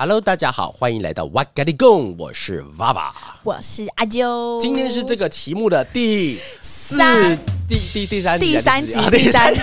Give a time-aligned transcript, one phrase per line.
[0.00, 3.12] Hello，大家好，欢迎来到哇嘎哩供，我是娃娃，
[3.42, 4.60] 我是阿啾。
[4.60, 6.96] 今天是这个题目的第四、
[7.68, 9.60] 第第第三第三集，第三集。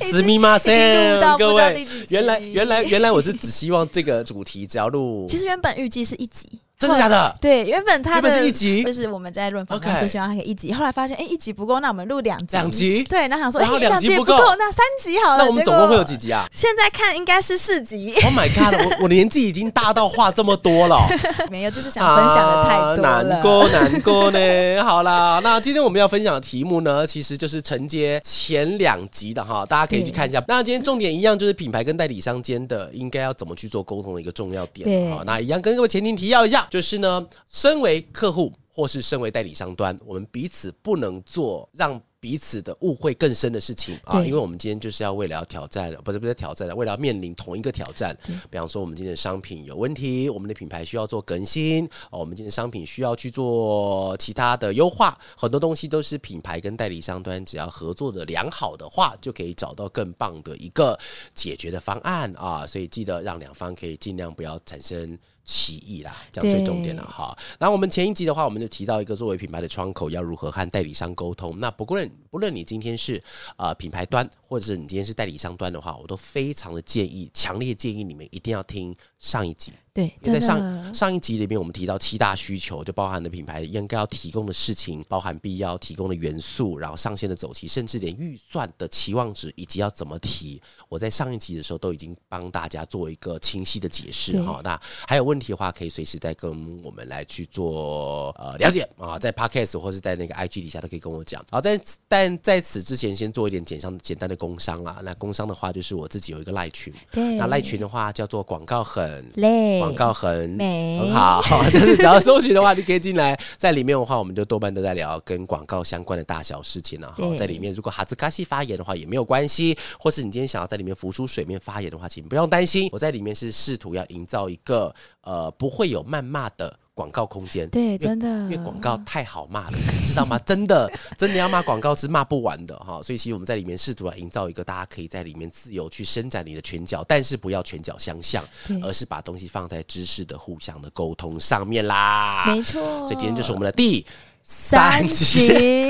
[0.10, 6.48] 死密马赛，各位，原来原来原来我是只希望这个主题只要录，其实原本预计是一集。
[6.86, 7.36] 真的假的？
[7.40, 12.46] 对，原本他的是一集，就是我们在论访公司希望他可以一集，后来发现哎，一集不够，那我们录两集。
[12.52, 13.02] 两集？
[13.04, 15.38] 对，然后想说，然后两集不够，那三集好了。
[15.38, 16.46] 那我们总共会有几集啊？
[16.52, 18.12] 现在看应该是四集。
[18.22, 18.74] Oh my god！
[18.74, 21.06] 我我年纪已经大到话这么多了。
[21.50, 23.22] 没有，就是想分享的太多了。
[23.22, 24.38] 难过难过呢。
[24.84, 30.42] 好啦，那今天我们要分享的题目呢，其实就是承接前两集的哈，大家可以去看一下。
[30.48, 35.10] 那今天重点一样，就是品牌跟代理商间的应该要怎么去做沟通的一个重要点。
[35.10, 37.24] 好，那一样跟各位前情提要一下，就是呢。
[37.48, 44.20] 身为客户或是身为代理商端，我们彼此不能做让彼此的误会更深的事情啊！
[44.24, 48.16] 因为我们今天就是要为了要挑战，不是不是挑战了，为了要面临同一个挑战。
[48.50, 60.98] 比方说，我们今天的商品有问题，我们的品牌需要做更新哦，我们今天的商品需要去做其他的优化，很多东西都是品牌跟代理商端只要合作的良好的话，就可以找到更棒的一个
[61.36, 62.66] 解决的方案啊！
[62.66, 65.16] 所以记得让两方可以尽量不要产生。
[65.44, 67.36] 歧义啦，这样最重点了哈。
[67.58, 71.58] 然后我们前一集的话，我们就提到一个作为品牌的窗口要如何和代理商沟通。
[71.60, 73.22] 那不论不论你今天是
[73.56, 79.72] 呃品牌端，或者是你今天是代理商端的话，我都非常的建议，强烈建议你们一定要听上一集。
[79.94, 90.60] 对，在上上一集里面，我们提到七大需求，就包含了品牌应该要提供的事情，包含必要提供的元素，然后上线的走期，甚至连预算的期望值以及要怎么提。
[90.88, 94.60] 我在上一集的时候都已经帮大家做一个清晰的解释哈。
[94.64, 94.76] 那
[95.06, 96.50] 还有问题的话，可以随时再跟
[96.82, 101.40] 我们来去做呃了解啊，在 Podcast 或是在那个 IG 底下都可以跟我讲。
[101.52, 105.00] 好，在但在此之前，先做一点简商简单的工商啦。
[105.04, 109.83] 那工商的话，就是我自己有一个赖群，那赖群的话叫做广告很累。
[109.84, 113.38] 广告很美很好，就是只要搜寻的话，你可以进来。
[113.56, 117.12] 在里面的话，我们就多半都在聊跟广告相关的大小事情了。
[117.12, 122.88] 哈，在里面如果哈兹卡西发言的话也没有关系，或是你今天想要在里面浮出水面发言的话，请不用担心。
[122.92, 126.78] 我在里面是试图要营造一个呃不会有谩骂的。
[126.94, 130.38] 广告空间，对，真的，因为广告太好骂了，你知道吗？
[130.46, 133.00] 真的，真的要骂广告是骂不完的哈。
[133.02, 138.44] 所以其实我们在里面试图来营造一个大家可以在里面自由去伸展你的拳脚，但是不要拳脚相向，
[138.82, 142.44] 而是把东西放在知识的互相的沟通上面啦。
[142.46, 144.06] 没错，所以今天就是我们的第。
[144.46, 145.88] 三集，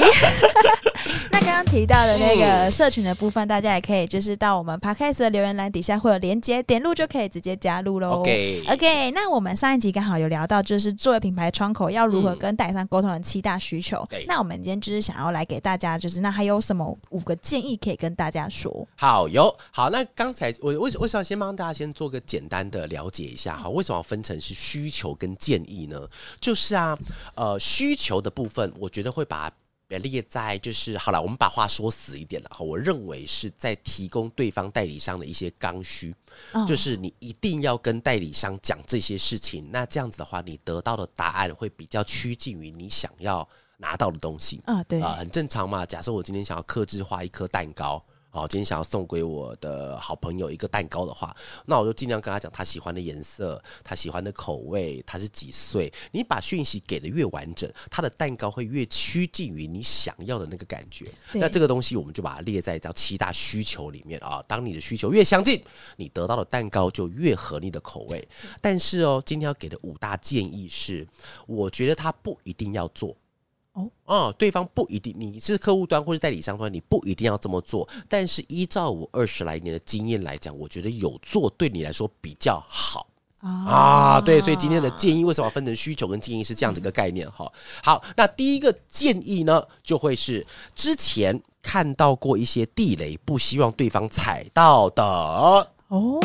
[1.33, 8.21] 那刚刚提到的那个社群的部分，大家也可以就是到我们 Podcast 的留言栏底下会有连接，点入就可以直接加入喽。
[8.21, 9.11] OK，OK。
[9.11, 14.07] 那我们上一集刚好有聊到，就是作为品牌窗口要如何跟代理商沟通的七大需求。
[14.29, 18.87] 那我们今天就是想要来给大家，就是那还有什么五个建议可以跟大家说？
[18.95, 19.91] 好，有好。
[19.91, 23.69] 那刚才我为为什么先帮大家先做个简单的了解一下哈？
[23.69, 26.01] 为什么要分成是需求跟建议呢？
[26.41, 26.97] 就是啊，
[27.35, 28.44] 呃，需求的部分。
[28.45, 29.57] 部分我觉得会把它
[29.99, 32.65] 列在就是好了，我们把话说死一点了哈。
[32.65, 36.15] 我认为是在提供对方代理商的一些刚需，
[36.67, 39.71] 就是你一定要跟代理商讲这些事情。
[39.73, 44.83] 那这样子的话，你得到的答案会比较趋近于你想要拿到的东西啊。
[44.85, 45.87] 对啊，很正常嘛。
[45.87, 48.05] 假设我今天想要克制化一颗蛋糕。
[48.35, 51.33] 好，今天想要送给我的好朋友一个蛋糕的话，
[51.67, 55.89] 那我就尽量跟他讲他喜欢的颜色，他喜欢的口味，他是几岁。
[56.11, 61.07] 你把讯息给的越完整，他的蛋糕会越趋近于你想要的那个感觉。
[61.35, 64.43] 那这个东西我们就把它列在叫七大需求里面啊。
[64.49, 65.63] 当你的需求越相近，
[65.97, 68.27] 你得到的蛋糕就越合你的口味。
[68.61, 71.07] 但是哦，今天要给的五大建议是，
[71.47, 73.17] 我觉得他不一定要做。
[73.75, 77.89] 哦，哦，对方不一定，你是客户端或是代理商端，你不一定要这么做。
[78.09, 83.07] 但是依照我二十来年的经验来讲，我觉得有做对你来说比较好
[83.41, 84.21] 啊，啊。
[84.21, 87.29] 对，所以今天的建议为什么要分成需求跟建议是这样的一个概念？
[87.31, 96.21] 哈，好，那第一个建议呢，就会是之前看到过一些地雷，不希望对方踩到的哦。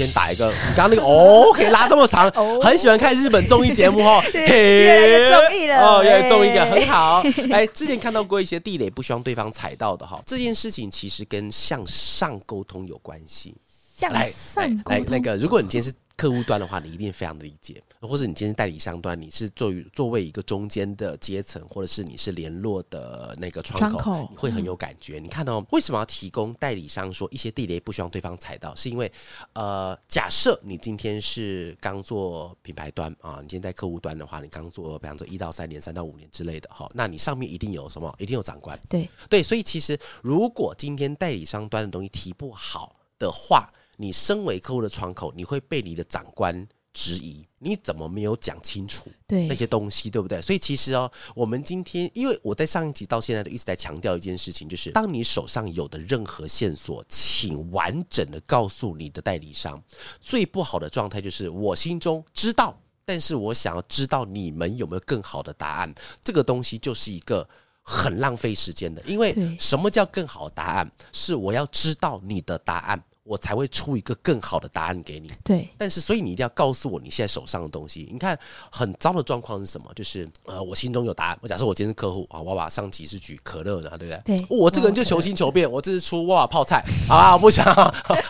[0.00, 2.30] 先打一个，你刚刚那个哦，可以拉这么长，
[2.62, 7.22] 很喜欢看日本综艺节目哦，越来越综艺了哦，越来越综艺了，很好。
[7.52, 13.54] 哎，之前看到过一些地雷，不希望对方踩到的哈，这件事情其实跟向上沟通有关系。
[13.94, 25.18] 向上沟通，来来来，那个，如果你今天是客户端的话，你一定非常的理解，或者你今天代理商端，你是作为作为一个中间的阶层，或者是你是联络的那个窗口，窗口你会很有感觉。
[25.18, 28.74] 嗯、你看哦，为什么要提供代理商说一些地雷不希望对方踩到？
[28.74, 29.10] 是因为
[29.54, 38.14] 呃，假设你今天是刚做品牌端啊，你今天在客户端的话，你刚做，比方说一到三年、三到五年之类的哈，那你上面一定有什么？
[38.18, 38.78] 一定有长官。
[38.90, 50.40] 对对，所以其实如果今天代理商端的东西提不好的话，你身为客户的窗口，你会被你的长官质疑，你怎么没有讲清楚那些东西，对，不对？
[50.40, 59.80] 所以其实哦，我们今天，因为我在上一集到现在都一直在强调一件事情，就是当你手上有的任何线索，请完整的告诉你的代理商。
[60.18, 65.94] 最不好的状态就是我心中知道，但是我想要知道你们有没有更好的答案。
[66.24, 67.46] 这个东西就是一个
[67.82, 70.90] 很浪费时间的，因为什么叫更好答案？
[71.12, 73.04] 是我要知道你的答案。
[73.22, 75.30] 我才会出一个更好的答案给你。
[75.44, 78.08] 对，但是所以你一定要告诉我你现在手上的东西。
[78.10, 78.38] 你看
[78.70, 79.90] 很糟的状况是什么？
[79.94, 81.38] 就是呃，我心中有答案。
[81.42, 84.38] 我假设我今天是客户啊，我把上集是举可乐的，对不对？
[84.38, 84.46] 对。
[84.48, 87.32] 我这个人就求新求变，我这是出娃娃泡菜， 好吧？
[87.34, 87.64] 我不想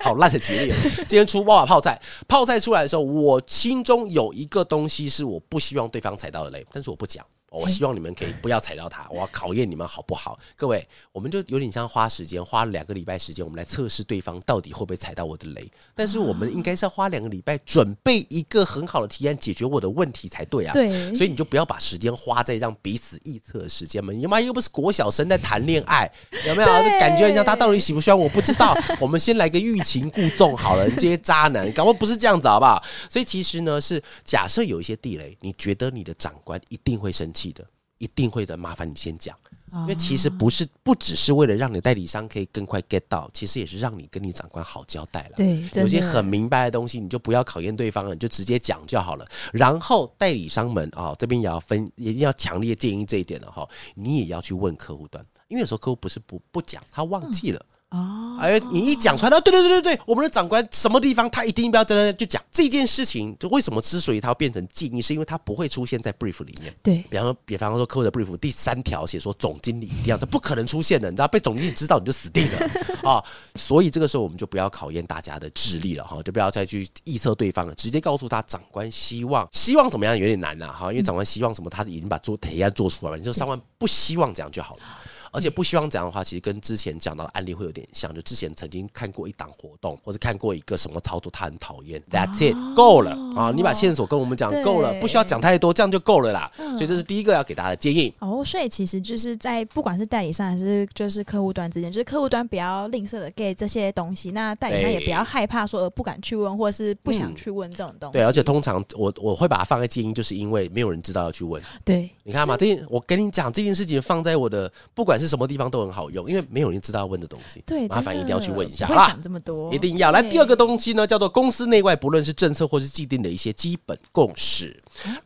[0.02, 0.72] 好烂的举例。
[1.08, 7.25] 今天出娃娃泡菜，泡菜出来的时候，我心中有一个东西是我不希望对方踩到的雷，但是我不讲。
[7.50, 10.38] 我希望你们可以不要踩到它，我要考验你们好不好？
[10.56, 15.69] 各位，我们就有点像花时间，花两个礼拜时间，我们来测试对方到底会不会踩到我的雷。
[15.94, 20.73] 但是我们应该是要花两个礼拜准备一个很好的提案，解决我的问题才对啊。
[20.73, 24.12] 对，所以你就不要把时间花在让彼此臆测的时间嘛。
[24.12, 26.11] 你妈又不是国小生在谈恋爱，
[26.47, 26.69] 有没有？
[27.00, 28.76] 感觉一下他到底喜不喜欢我不知道。
[29.00, 32.81] 我们先来个欲擒故纵好了，你这些渣男，搞不不是这样子好不好？
[33.08, 37.39] 所以其实呢，是假设有一些地雷，你觉得你的长官一定会生气。
[37.40, 37.64] 记得
[37.98, 39.37] 一定会的，麻烦你先讲，
[39.72, 45.37] 因为其实不是不只是为了让你代理商可以更快 get 到，其实也是让你跟你长官好交代了。
[45.37, 49.26] 对，有些很明白的东西，你就不要考验对方了，你就直接讲就好了。
[49.52, 57.60] 然后代理商们啊、哦，这边也要分，一定要强烈建议这一点了哈，你也要去问客户端，因为有时候客户不是不不讲，他忘记了。
[57.60, 63.37] 嗯哦，哎，你一讲出来，对对对对对，我们的长官什么地方他一定不要在那就讲这件事情。
[63.38, 66.72] 就为什么之所以他要变成建议，是因为他不会出现在 brief 里面。
[66.84, 72.58] 对，比方说，比方说客户的 brief 第三条写说总经理一定要，这不可能出现的，你知道被总经理知道你就死定了
[73.02, 73.25] 啊、 哦！
[73.56, 84.82] 所以这个时候我们就不要考验大家的智力了哈，就不要再去臆测对方了，直接告诉他长官希望希望怎么样有点难呐哈，因为长官希望什么他已经把做提案做出来了，你说上官不希望这样就好了。
[85.31, 88.11] 而且不希望这样的话，其实跟之前讲到的案例会有点像。
[88.11, 92.03] 就之前曾经看过一档活动，或者看过一个什么操作，他很讨厌。
[92.11, 93.53] That's it，够了啊！
[93.55, 96.50] 你把线索跟我们讲够了，不需要讲太多，这样就够了啦。
[96.56, 98.12] 所以这是第一个要给大家的建议。
[98.19, 108.15] 哦，所以其实就是在不管是代理商还是就是客户端之间，就是客户端不要吝啬的给这些东西，那代理商也不要害怕说而不敢去问，或者是不想去问这种东西。
[108.15, 111.62] 对，而且通常我我会把它放在建议，就是因为没有人知道要去问。
[111.85, 116.11] 对，你看嘛，这件我跟你讲这件事情放在我的不管是什么地方都很好。
[116.11, 119.19] 用，因为没有人知道要问的东西，对，麻烦一定要去问一下，好吧？
[119.22, 120.22] 这么多，一定要来。
[120.22, 124.75] 第二个东西呢，叫做公司内外，不论是政策或是既定的一些基本共识。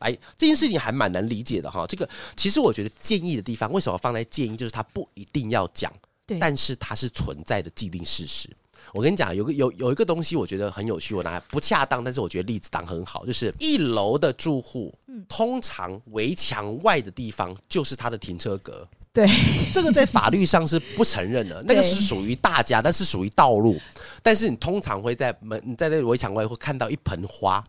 [0.01, 1.87] 来，这件事情还蛮难理解的哈。
[1.87, 4.57] 这个其实我觉得建议的地方，为什么放在建议？
[4.57, 5.93] 就是它不一定要讲，
[6.27, 8.49] 对，但是它是存在的既定事实。
[8.93, 14.95] 我跟你讲，有个有有一个东西，我觉得很有趣，我拿不恰当，但是我觉得例子当很好，就是一楼的住户，
[15.29, 18.87] 通常围墙外的地方就是他的停车格。
[19.15, 19.29] 对，
[19.73, 23.81] 这个在法律上是不承认的，那个是属于大家，但是属于道路。
[24.25, 27.63] 但是你通常会在门，你在那围墙外会看到一盆花，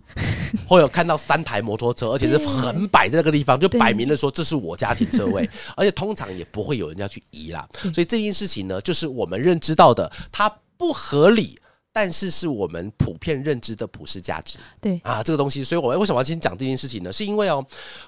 [0.68, 5.48] 会有看到三台摩托车，而且是横摆在那个地方，就摆明了说这是我家停车位，
[5.78, 7.68] 而且通常也不会有人要去移啦。
[7.94, 11.60] 所以这件事情呢，就是我们认知到的，它不合理，
[11.94, 14.58] 但是是我们普遍认知的普世价值。
[14.82, 17.14] 对啊，这个东西，所以我们为什么要先讲这件事情呢？
[17.14, 17.64] 是因为哦，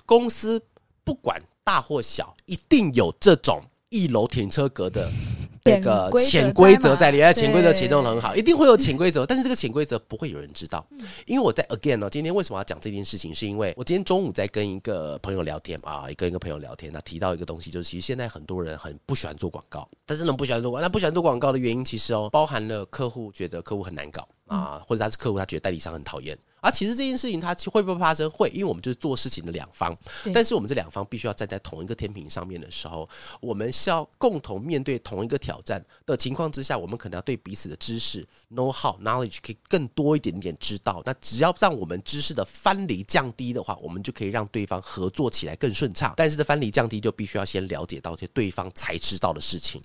[0.08, 0.60] 公司
[1.04, 1.40] 不管。
[1.68, 5.12] 大或小，一定有这种一楼停车格的
[5.66, 7.34] 那个潜规则在里面。
[7.34, 10.88] 潜规则启动的很好，一定会有潜规则，但是这个潜规则不会有人知道。
[11.26, 13.36] 因为我在 again 呢，今天为什么要讲这件事情？
[13.36, 26.38] 是因为我今天中午在跟一个朋友聊天啊，跟一个朋友聊天，那提到一个东西，就是其实现在很多人很不喜欢做广告，但是呢不喜欢做广告，那不喜欢做广告的原因，其实哦，包含了客户觉得客户很难搞啊，或者他是客户，他觉得代理商很讨厌。
[26.60, 28.30] 而、啊、其实这件事情它会不会发生？
[28.32, 29.96] 会，因为我们就是做事情的两方，
[30.34, 33.08] 但是我们这两方必须要站在同一个天平上面的时候，
[33.40, 41.02] 我们是要共同面对同一个挑战的情况之下，我们可能要对彼此的知识 know how knowledge 可以更多一点点知道。
[41.06, 46.14] 那只要让我们知识的藩篱降低的话，我们就可以让对方合作起来更顺畅。
[46.18, 49.82] 但是这藩篱降低，就必须要先了解到一些对方才知道的事情。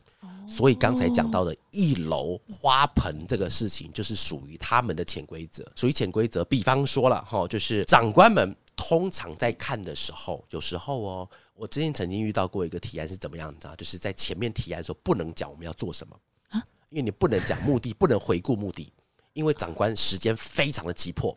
[0.49, 6.45] 所以刚才讲到的一楼花盆这个事情，就是属于他们的潜规则，属于潜规则。
[6.45, 13.75] 比方说了哈，就是长官们通常在看的时候，有时候哦，我之前曾经遇到过一个提案是怎么样子啊？
[13.77, 16.17] 就是在前面提案的时候不能讲我们要做什么
[16.51, 18.93] 啊，因为你不能讲目的，不能回顾目的，
[19.33, 21.37] 因为长官时间非常的急迫，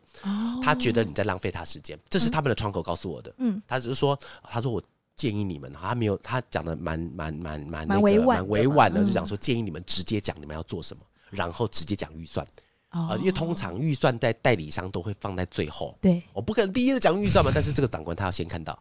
[0.62, 3.34] 他觉得你在浪费他时间，这是他们的窗口告诉我的。
[3.38, 4.82] 嗯，他只是说，他说我。
[5.16, 12.46] 建议你们，他没有，他讲的蛮蛮蛮蛮那个蛮委婉的，就讲说建议你们直接讲你们要做什么，然后直接讲预算。
[12.90, 15.96] 啊，因为通常预算在代理商都会放在最后。
[16.00, 18.78] 对，我不可能第一个讲预算嘛，但是这个长官他要先看到。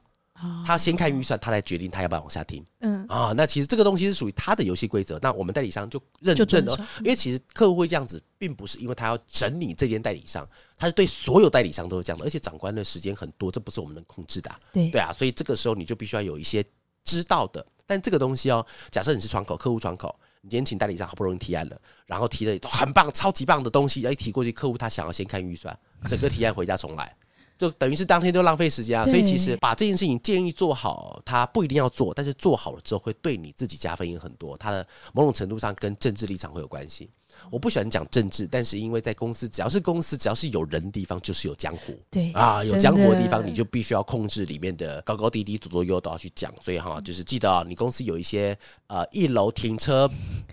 [0.65, 2.63] 他先看预算，他来决定他要不要往下听。
[2.80, 5.18] 嗯啊，那其实这个东西是属于他的游戏规则。
[5.22, 12.25] 那我们代理商就认证了，因为其实客户会这样子，并不是因为他要整理这间代理商，他是对所有代理商都是这样的。
[12.25, 14.51] 而且长官的时间很多，这不是我们能控制的。
[14.74, 16.63] 对对啊，所以这个时候你就必须要有一些
[17.04, 17.65] 知道的。
[17.86, 25.77] 但这个东西哦，假设你是窗口，客户窗口，你今天请代理商好不容易提案了，然后提了都很棒、超级棒的东西，要一提过去，客户他想要先看预算，
[26.10, 27.15] 整个提案回家重来。
[27.58, 37.10] 就等于是当天都浪费时间啊，所以其实把这件事情建议做好，他不一定要做，但是做好了之后会对你自己加分也很多，他的某种程度上跟政治立场会有关系。
[37.51, 41.94] 我不喜欢讲政治，但是因为在公司，只要是公司，只要是有人的地方，就是有江湖。
[42.10, 46.54] 对啊，有江湖的地方，你就必须要控制里面的高高低低、左左右右都要去讲。
[46.62, 50.10] 所以哈，就是记得啊，你公司有一些呃一楼停车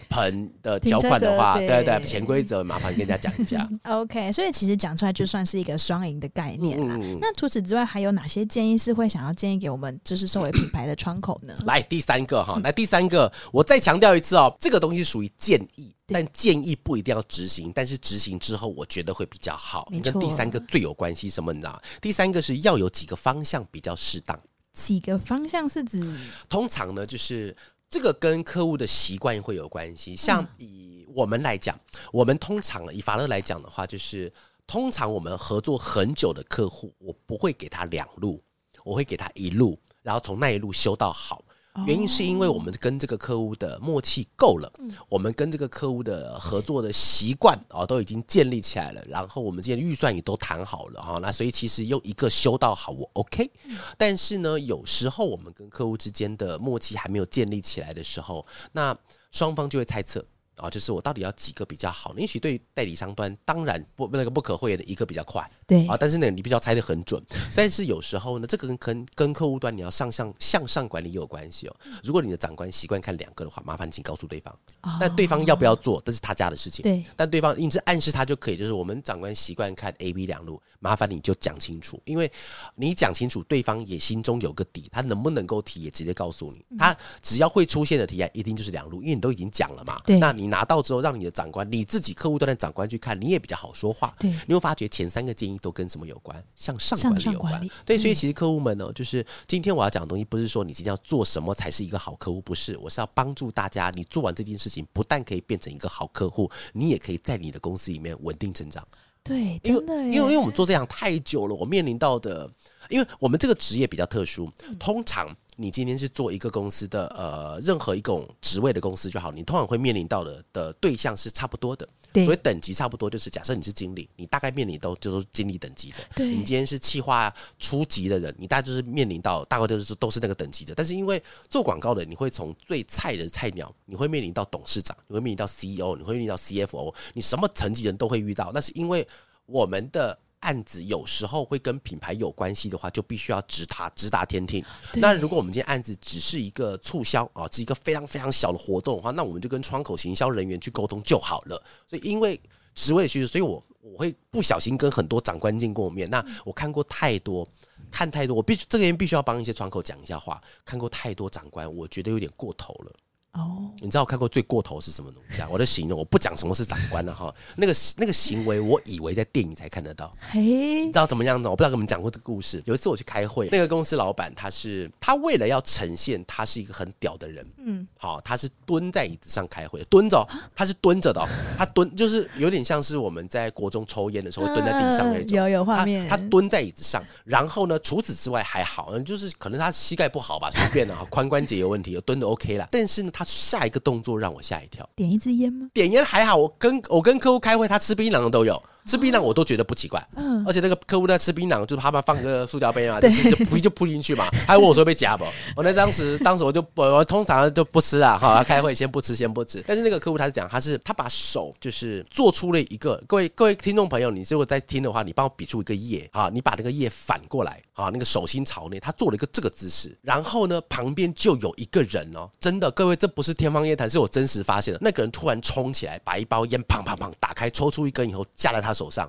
[0.08, 3.68] 盆的条款的话，对对，潜规则麻烦跟大家讲一下。
[3.84, 6.96] OK，所以其实讲出来就算是一个双赢的概念啦。
[7.00, 11.54] 嗯、那除此之外，还有哪些建议是会想要建议给我们，就是作为品牌的窗口呢？
[11.66, 15.94] 来第三个哈，来第三个，我再强调一次哦，这个东西属于建议。
[16.12, 19.88] 但建议不一定要执行，但是执行之后，我觉得会比较好。
[19.90, 21.52] 你跟第三个最有关系什么？
[21.52, 21.82] 你知道？
[22.00, 24.38] 第三个是要有几个方向比较适当。
[24.72, 26.00] 几个方向是指？
[26.48, 27.56] 通常呢，就是
[27.90, 30.16] 这个跟客户的习惯会有关系。
[30.16, 31.78] 像以我们来讲，
[32.12, 34.32] 我们通常以法乐来讲的话，就是
[34.66, 38.42] 通常我们合作很久的客户，我不会给他两路，
[38.84, 41.44] 我会给他一路，然后从那一路修到好。
[41.86, 44.70] 原因是因为我们跟这个客户的默契够了，
[45.08, 53.50] 我们跟这个客户的合作的习惯啊都已经建立起来了，然后我们这些预算也都谈好了哈，那所以其实用一个修到好我 OK，
[53.96, 58.96] 但是呢，有时候我们跟客户之间的默契还没有建立起来的时候，那
[59.30, 60.24] 双方就会猜测。
[60.56, 62.14] 啊，就是我到底要几个比较好？
[62.16, 67.20] 也许对代理商端，当然不那个不可讳言的一个比较快，对啊，但是呢，你必须要猜的很准。
[67.54, 71.76] 但是有时候呢，这个跟跟跟客户端你要上向向上管理也有关系哦。
[72.04, 74.54] 如果你的长官习惯看两个的话，麻烦请告诉对方。
[75.00, 76.82] 那对方要不要做，这是他家的事情。
[76.82, 82.30] 对，但对方一直暗示他就可以，就是我们长官习惯看 A、B 两路，麻烦你就讲清楚，因为
[82.76, 86.62] 你讲清楚，对方也心中有个底，他能不能够提也直接告诉你。
[86.76, 89.98] 他只要会出现的提案，一定就是两路，因为你都已经讲了嘛。
[90.04, 90.41] 对，那你。
[90.42, 94.12] 你拿到之后，让你的长官、你自己客户端的长官去看，你也比较好说话。
[94.18, 96.42] 对，你会发觉前三个建议都跟什么有关？
[96.56, 97.70] 向上管理有关。
[97.86, 108.84] 对，所以其实客户们呢，就是今天我要讲的东西，不是说你今天要做什么才是一个好客户，不是，我是要帮助大家，你做完这件事情，不但可以变成一个好客户，你也可以在你的公司里面稳定成长。
[109.22, 112.50] 对，真的，因为因为因为我们做这样太久了，我面临到的，
[112.88, 115.28] 因为我们这个职业比较特殊，通常。
[115.56, 123.10] 你今天是做一个公司的呃，任何一种职位的公司就好，你通常会面临到的的对象是差不多的，对，所以等级差不多。
[123.10, 125.98] 就是假设你是经理，你大概面临都就是经理等级的。
[126.16, 130.74] 对，你今天是企划初级的人，你大概就是面临到大概就是都是那个等级的。
[130.74, 138.50] 但是因为做广告的，你会从最菜的菜鸟，你会面临到董事长，你会面临到 CEO，你会面临到 CFO，你什么层级人都会遇到。
[138.54, 139.06] 那是因为
[139.44, 140.18] 我们的。
[140.42, 144.64] 案子有时候会跟品牌有关系的话，就必须要直达直达天听。
[144.94, 151.62] 那如果我们今天案子只是一个促销啊，是一个非常非常小的活动的话，那我们就跟窗口行销人员去沟通就好了。
[151.88, 152.40] 所以因为
[152.74, 156.08] 职位的需求，所以我我会不小心跟很多长官见过面。
[156.10, 157.46] 那我看过太多，
[157.90, 160.40] 看太多，我必须这个人必须要帮一些窗口讲一下话。
[160.64, 162.92] 看过太多长官，我觉得有点过头了。
[163.32, 165.48] 哦，你知道我看过最过头是什么东西啊？
[165.50, 167.34] 我的形容，我不讲什么是长官了哈。
[167.56, 170.14] 那个那个行为，我以为在电影才看得到。
[170.30, 171.48] 嘿，你知道怎么样呢？
[171.48, 172.62] 我不知道跟你们讲过这个故事。
[172.66, 186.06] 有一次我去开会，那个公司老板他是他为了要呈现他是一个很屌的人，嗯，好，他是蹲在椅子上开会，蹲着，他是蹲着的，他蹲就是有点像是我们在国中抽烟的时候会蹲在地上那种，有有画面。
[186.06, 192.68] 他蹲在椅子上，然后呢，除此之外还好，就是可能他膝盖不好吧，随便的，髋关节有问题，蹲的 OK 了。
[192.70, 195.68] 但是呢，他下一个动作让我吓一跳，点一支烟吗？
[195.72, 198.62] 点烟还好，我跟我跟客户开会，他吃槟榔的都有。
[198.86, 205.24] 吃槟榔我都觉得不奇怪，嗯，而且那个客户在吃槟榔，就是他们放个塑胶杯嘛，就就扑就扑进去嘛，还问我说被夹不？
[205.56, 209.62] 我那当时当时我就我通常就不吃啊，哈，开会先不吃先不吃。
[209.66, 229.08] 但是那个客户他是讲，他是他把手就是做出了一个，各位各位听众朋友，你如果在听的话，你帮我比出一个耶啊，你把那个耶反过来啊，那个手心朝内，他做了一个这个姿势，然后呢旁边就有一个人哦，真的各位这不是天方夜谭，是我真实发现的，那个人突然冲起来，把一包烟砰砰砰打开，抽出一根以后架在他手上。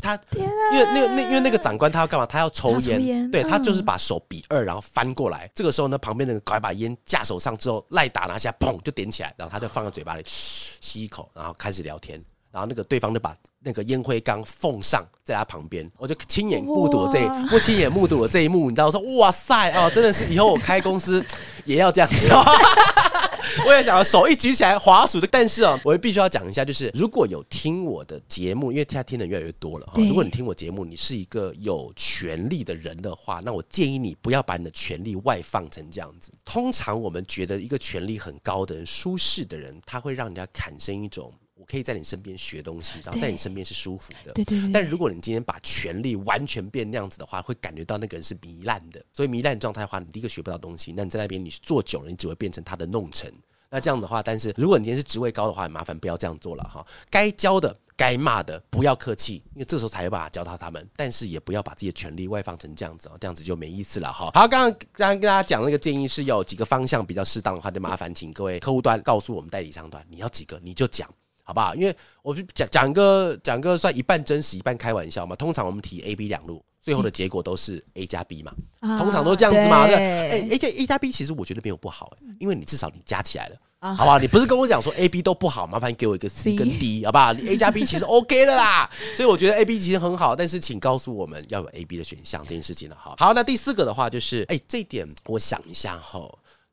[0.00, 2.26] 他因为那个那因为那个长官他要干嘛？
[2.26, 5.48] 他要抽烟，对，他就是把手比二，然后翻过来。
[5.54, 12.20] 这个时候呢，旁边那个搞一把烟架手上之后，赖打拿下，砰就点起来，然后他就放在嘴巴里吸一口，然后开始聊天。
[12.52, 17.18] 然后那个对方就把那个烟灰缸奉上在他旁边，我就亲眼目睹了这，
[17.50, 18.68] 我亲眼目睹了这一幕。
[18.68, 21.24] 你知道，我说哇塞哦，真的是以后我开公司
[21.64, 22.28] 也要这样子。
[23.66, 29.94] 我也想要手一举起来滑鼠的，但是啊，我也必须要讲一下，就是如果有听我的节目，因为现在听的越来越多了哈。
[29.96, 36.32] 如果你听我节目，你是一个有权力的人的话，那我建议你不要把你的权力外放成这样子。
[36.46, 41.30] 通常我们觉得一个权力很高的人、舒适的人，他会让人家产生一种
[41.62, 44.32] 我可以在你身边学东西，然后在你身边是舒服的。
[44.32, 44.72] 对对对。
[44.72, 49.00] 但如果你今天把权力完全变那样子的话，会感觉到那个人是糜烂的。
[49.12, 50.92] 所以糜烂状态的话，你第一个学不到东西。
[50.96, 53.32] 那你在那边你做久了，你只会变成他的弄臣。
[53.70, 56.84] 那这样的话，但是如果你今天是职位高的话，麻烦不要这样做了哈。
[57.08, 60.86] 该教的、该骂的，不要客气，因为这时候才有办法教到他们。
[60.94, 64.30] 但是也不要把自己的权力外放成这样子哦，这样子就没意思了哈。
[64.34, 71.08] 好，刚刚刚刚跟大家讲那个建议是有几个方向比较适当的话，就麻烦请各位客户端告诉我们代理商端，你要几个你就讲，
[71.42, 71.74] 好不好？
[71.74, 75.36] 因为我就讲讲个讲个算一半真实一半开玩笑嘛。
[75.36, 76.64] 通常我们提 A、B 两路。
[76.84, 78.52] 最后的结果都是 A 加 B 嘛，
[78.98, 79.86] 通常都这样子嘛。
[79.86, 83.56] 对，A 加 A 加 B 其实我觉得没有不好，因为你至少你加起来了，
[83.94, 84.18] 好不好？
[84.18, 93.14] 你不是跟我讲说 A、B 都不好，麻烦给我一个 C 跟 D，好不好你？A 加 B 其实 OK 的啦， 所以我觉得 A、B 其实很好，但是请告诉我们要有 A、B 的选项这件事情了哈。
[93.16, 96.28] 好，那第四个的话就是，哎，这一点我想一下哈，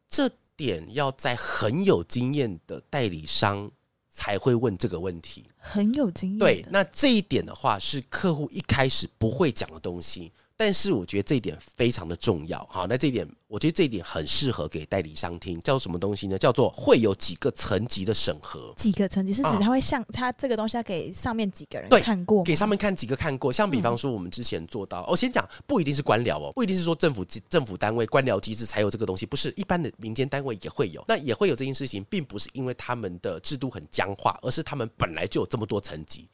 [0.10, 3.70] 这点要在很有经验的代理商
[4.10, 5.46] 才会问这个问题。
[5.58, 6.40] 很有经验。
[6.40, 12.60] 对，那这一点的话是客户一开始不会讲的东西，但是我觉得这一点非常的重要。
[12.70, 13.26] 好，那这一点。
[13.48, 16.38] 我觉得这一点很适合给代理商听，叫做什么东西呢？
[16.38, 18.72] 叫做会有几个层级的审核。
[18.78, 23.52] 几个层级是指他会像他这个东西要给上面几个人看过，给上面看几个看过。
[23.52, 31.04] 像比方说我们之前做到，我先讲，不一定是官僚哦，不一定是说政府政府单位官僚机制才有这个东西，不是一般的民间单位也会有。
[31.08, 36.28] 那也会有这件事情，并不是因为他们的制度很僵化，而是他们本来就有这么多层级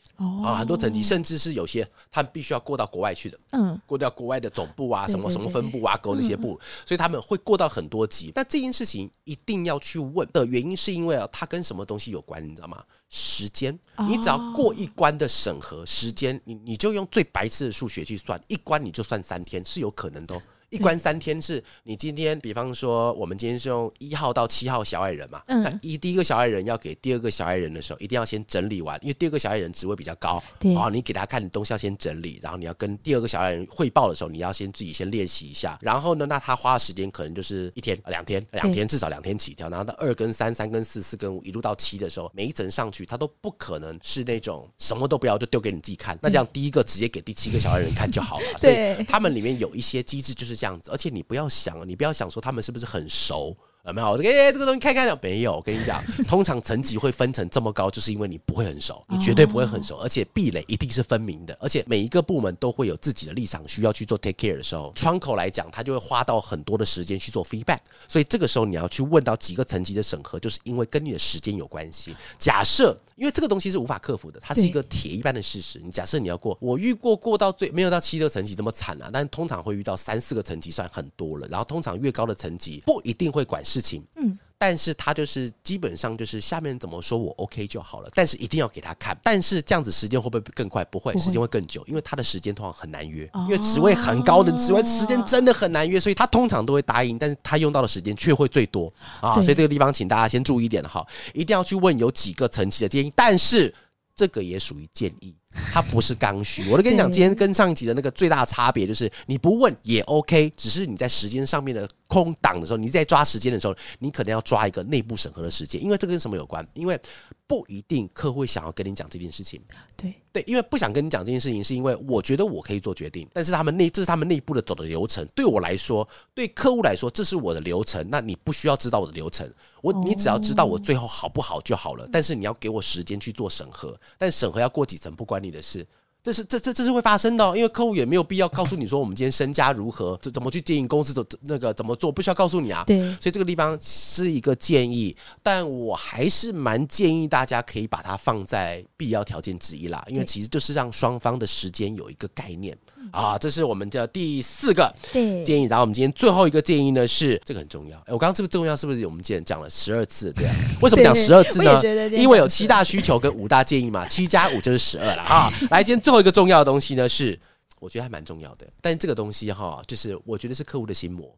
[0.43, 7.86] 啊，很多层级，甚至是有些他们必须要过到国外去的，嗯，过到国外的总部啊，什么什么分部啊，搞那些部，所以他们会过到很。
[7.86, 12.84] 多级，那这件事情一定要去问的原因，是因为啊，它跟什么东西有关，你知道吗？
[13.10, 20.41] 时间，你只要过一关的审核时间，你你就用最白痴的数学去算，一关你就算三天，是有可能的哦。
[20.69, 51.45] 一关三天是你今天，比方说我们今天是用一号到七号小矮人嘛，那一第一个小矮人要给第二个小矮人的时候，一定要先整理完，因为第二个小矮人职位比较高，然后你给他看的东西要先整理，然后你要跟第二个小矮人汇报的时候，你要先自己先练习一下，然后呢，那他花的时间可能就是一天、两天、两天，至少两天起跳，然后到二跟三、三跟四、四跟五一路到七的时候，每一层上去他都不可能是那种什么都不要就丢给你自己看，那这样第一个直接给第七个小矮人看就好了， 所以他们里面有一些机制就是这样子，而且你不要。
[51.45, 53.55] 要想，你不要想说他们是不是很熟。
[53.87, 54.07] 有没有？
[54.07, 55.53] 我哎，这个东西看看了没有？
[55.53, 67.77] 我跟你讲，通常层级会分成这么高，就是因为你不会很熟，你绝对不会很熟，而且壁垒一定是分明的，而且每一个部门都会有自己的立场，需要去做 take care 的时候，窗口来讲，他就会花到很多的时间去做 feedback。
[68.07, 72.15] 所以这个时候你要去问到几个层级的审核，就是因为跟你的时间有关系。
[72.39, 75.79] 假设，因为这个东西是无法克服的，它是一个铁一般的事实。
[75.83, 81.47] 你假设你要过，我遇过过到最没有到七个层级这么惨啊，但通常会遇到三四个层级算很多了。
[81.49, 84.38] 然后通常越高的层级不一定会管事情，嗯。
[84.57, 89.15] 但是他就是基本上就是下面怎么说我 OK 就好了，但是一定要给他看。
[89.21, 90.83] 但是这样子时间会不会更快？
[90.85, 99.33] 不会，时间会更久，因为他的时间通常很难约，因为职位很高的职位时间真的很难约，所以他通常都会答应，但是他用到的时间却会最多啊。
[99.35, 103.71] 所以这个地方请大家先注意一点哈，一定要去问有几个层级的建议，但是
[104.15, 105.35] 这个也属于建议。
[105.71, 116.67] 它不是刚需， 我都跟你讲，今天跟上一集的那个最大的差别就是，你不问也 OK，只是你在时间上面的空档的时候，你在抓时间的时候，你可能要抓一个内部审核的时间，因为这跟什么有关？
[116.73, 116.99] 因为
[117.47, 119.61] 不一定客户想要跟你讲这件事情。
[119.95, 129.49] 对对，因为不想跟你讲这件事情，是因为我觉得我可以做决定，但是他们内这是他们内部的走的流程，对我来说，对客户来说，这是我的流程，那你不需要知道我的流程，
[129.81, 135.85] 我你只要知道我最后好不好就好了，但是你要给我时间去做审核，但审核要过几层不关你的事。
[136.25, 142.83] 这是这这这是会发生的哦，因为客户也没有必要告诉你说我们今天身家如何，怎怎么去经营公司，怎那个怎么做，不需要告诉你啊。
[142.88, 152.75] 对，所以这个地方是一个建议，但我还是蛮建议大家可以把它放在必要条件之一啦，因为其实就是让双方的时间有一个概念
[153.11, 153.37] 啊。
[153.37, 157.97] 这是我们的第四个建议，然后我们今天最后一个建议呢是这个很重要。
[157.99, 158.75] 哎，我刚刚是不是重要？
[158.75, 160.33] 是不是我们今天讲了十二次？
[160.33, 161.81] 对啊， 为什么讲十二次呢？
[162.09, 165.53] 因为有七大需求跟五大建议嘛，七加五就是十二了啊。
[165.71, 166.15] 来，今天最后。
[166.15, 167.39] 一个重要的东西呢，是
[167.79, 171.31] 我觉得还蛮重要的，但是这个东西哈，就是我觉得是客户的心魔，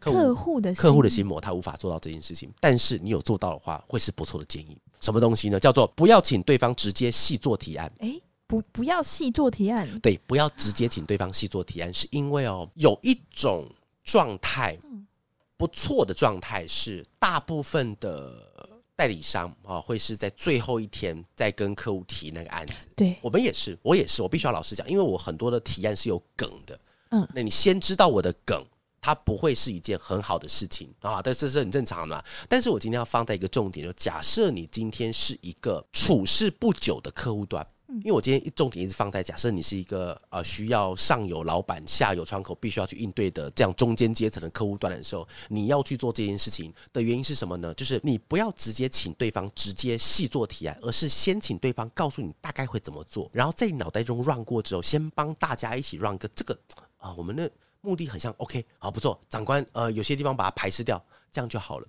[0.00, 4.76] 客户的客户的心魔，他无法做到这件事情，但是你有做到的话，会是不错的建议。
[5.00, 5.60] 什么东西呢？
[5.60, 7.88] 叫做不要请对方直接细做提案。
[8.00, 9.86] 诶，不，不要细做提案。
[10.00, 13.68] 对，不要直接请对方细做提案，是因为哦，有一种
[14.04, 14.78] 状态，
[15.56, 18.70] 不错的状态是大部分的。
[18.98, 22.88] 代理商啊，会是在最后一天再跟客户提那个案子。
[22.96, 26.80] 对，我们也是，我也是，我必须要老实讲，因为我很多的提案是有梗的。
[27.10, 28.64] 嗯，那你先知道我的梗，
[28.98, 32.24] 它不会是一件很好的事情啊，但这是很正常的嘛。
[32.48, 37.66] 但是我今天要放在一个重点，就假设你今天是一个处事不久的客户端。
[37.96, 47.72] 因为我今天一重点一直放在假设你是一个呃需要上有老板下有窗口必须要去应对的这样中间阶层的客户端的时候，你要去做这件事情的原因是什么呢？
[47.74, 56.58] 就是你不要直接请对方直接细做提案，而是先请对方告诉你大概会怎么做，然后在你脑袋中 run 过之后，先帮大家一起 run 个这个
[56.98, 61.86] 啊，我们的目的很像 OK 好不错，长官呃有些地方把它排斥掉，这样就好了。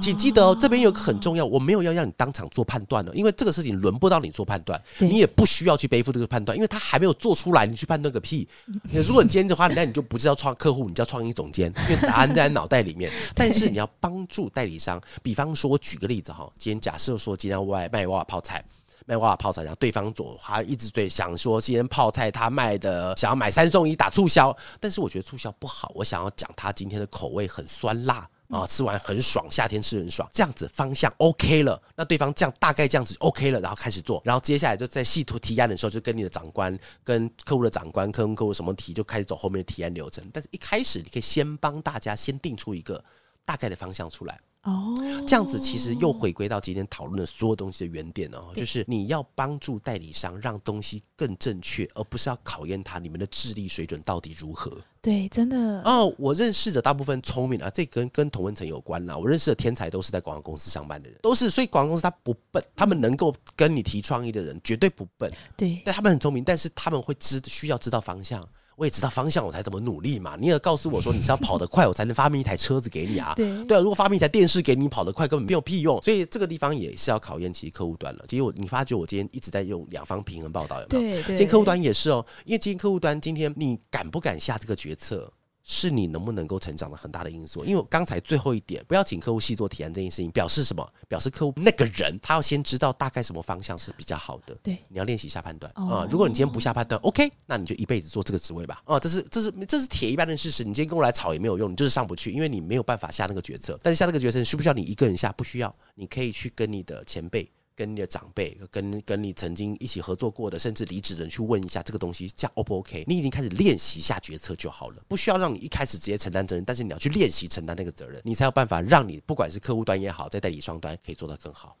[0.00, 8.48] 请记得哦，这边有个很重要，我没有要让你当场做判断的，因为这个事情轮不到你做判断，你也不需要去背负这个判断，因为他还没有做出来，你去判断个屁。
[9.06, 13.10] 如果你今天的话，那你就不是要创客户，你叫创意总监，因为答案在脑袋里面。
[13.34, 18.64] 但是你要帮助代理商，比方说，我举个例子哈，今天假设说今天外卖娃娃泡菜，
[19.06, 28.28] 卖娃娃泡菜，然后对方左，他一直对想说今天泡菜他卖的想要买三送一打促销，但是我觉得促销不好，我想要讲他今天的口味很酸辣。
[28.52, 40.22] 啊，吃完很爽，夏天吃很爽，这样子方向 OK 了，那对方这样大概这样子 OK 了，然后开始做，然后接下来就在细图提案的时候，就跟你的长官、跟客户的长官、跟客户什么提，就开始走后面的提案流程。
[40.34, 43.02] 但是一开始你可以先帮大家先定出一个
[43.46, 44.38] 大概的方向出来。
[44.62, 44.94] 哦，
[45.26, 54.72] 这样子其实又回归到今天讨论的所有东西的原点哦，就是你要帮助代理商让东西更正确，而不是要考验他你们的智力水准到底如何。
[55.00, 59.18] 对，真的哦，我认识的大部分聪明啊，这跟跟同文层有关啦。
[59.18, 65.28] 我认识的天才都是在广告公司上班的人，都是，所以广告公司他不笨，他们能够跟你提创意的人绝对不笨。
[65.56, 68.48] 对，但他们很聪明，但是他们会知需要知道方向。
[68.76, 70.36] 我也知道方向，我才怎么努力嘛。
[70.38, 73.32] 你也告诉我说，你是要跑得快，我才能发明一台车子给你啊。
[73.36, 76.00] 对对啊，如果发明一台电视给你，跑得快根本没有屁用。
[76.02, 78.24] 所以这个地方也是要考验其实客户端了。
[78.28, 81.12] 其实我你发觉我今天一直在用两方平衡报道，有没有？
[81.12, 81.26] 对对。
[81.28, 85.32] 今天客户端也是哦，因为今天客户端今天你敢不敢下这个决策？
[85.64, 90.86] 是你能不能够成长的很大的因素，因为刚才最后一点，不要请客户细做提案这件事情，表示什么？
[91.08, 94.56] 表示客户那个人他要先知道大概什么方向是比较好的。
[94.62, 96.08] 对，你要练习下判断啊、哦嗯。
[96.10, 98.82] 如果你今天不下判断，OK，那你就一辈子做这个职位吧。
[98.86, 100.64] 哦，这是这是这是铁一般的事实。
[100.64, 103.78] 你今天跟我来吵也没有用，你就是上不去，因为你没有办法下那个决策。
[103.82, 105.32] 但是下这个决策需不需要你一个人下？
[105.32, 107.50] 不需要，你可以去跟你的前辈。
[107.74, 113.04] 跟你的长辈，跟跟你曾经一起合作过的，甚至离职人去问一下这个东西，这样 O 不 OK？
[113.06, 121.76] 你已经开始练习下决策就好了，不需要让你一开始直接承担责任，但是你要去练习承担那个责任，你才有办法让你不管是客户端也好，在代理商端可以做得更好。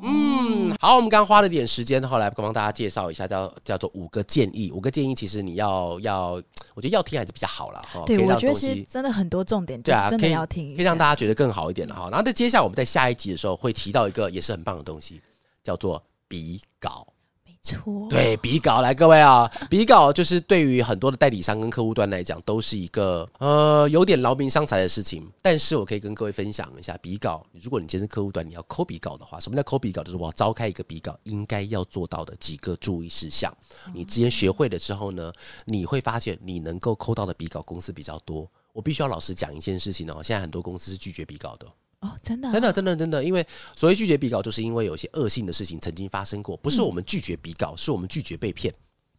[0.00, 4.70] 嗯，好，我们刚花了点时间，后来帮大家介绍一下，叫叫做五个建议。
[4.70, 6.40] 五个建议其实你要要，
[6.74, 8.04] 我觉得要听还是比较好了哈。
[8.06, 12.08] 对，我觉得其实真的很多重点，对啊，真的要听，可以让大家觉得更好一点了哈。
[12.10, 15.20] 然后在接下来我们在下一集的时候会提到一个也是很棒的东西，
[15.64, 17.04] 叫做比稿。
[17.76, 25.30] 错，对，比稿来，各位啊，比稿就是对于很多的代理商跟客户端来讲，都是一个呃有点劳民伤财的事情。
[25.42, 30.02] 但是我可以跟各位分享一下，比稿，如果你今天是客户端，你要抠比稿的话，什么叫抠比稿？
[30.02, 33.54] 就是我要召开一个比稿，应该要做到的几个注意事项。
[33.92, 35.32] 你之前学会了之后呢，
[35.66, 38.50] 你会发现你能够抠到的比稿公司比较多。
[38.72, 41.66] 我必须要老实讲一件事情哦，现在很多公司是拒绝比稿的。
[42.00, 48.72] 哦，真的，真的，真的，真的，因为所谓拒绝比稿，就是因为有些恶性的事情曾经发生过，不是我们拒绝比稿，是我们拒绝被骗。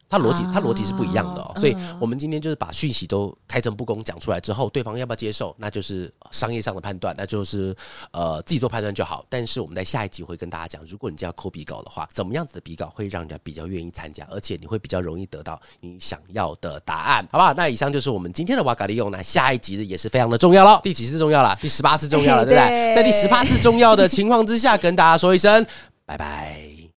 [0.10, 7.76] 它逻辑，它逻辑是不一样的哦，所以我们今天就是把讯息都开诚布公讲出来之后，对方要不要接受，那就是商业上的判断，那就是
[8.12, 9.24] 呃自己做判断就好。
[9.30, 17.54] 但是我们在下一集会跟大家讲，如果你这样抠笔稿的话，怎么样子的笔稿会让人家比较愿意参加，而且你会比较容易得到你想要的答案，好不好？
[17.54, 21.56] 那以上就是我们今天的瓦嘎利用，那下一集也是非常的重要喽，第几次重要了？
[21.62, 22.96] 第十八次重要了，对不对？
[22.96, 25.66] 在第十八次重要的情况之下，跟大家说一声
[26.06, 26.80] 拜拜。